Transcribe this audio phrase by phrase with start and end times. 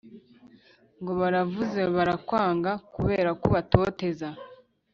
[0.99, 4.27] Ngo baravuze barakwanga kuberako ubatoteza